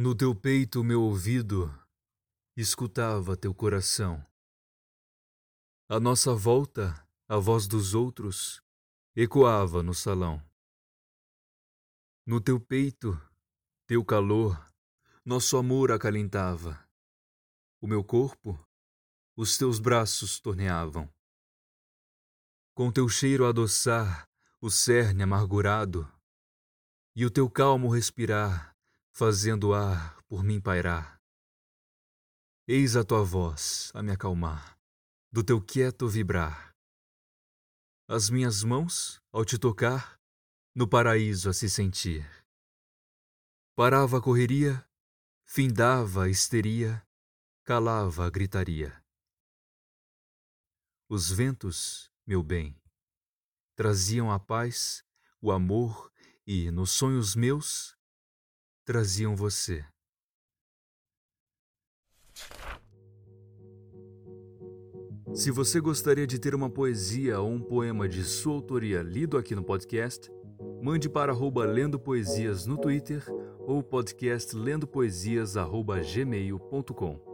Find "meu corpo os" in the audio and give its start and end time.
17.88-19.58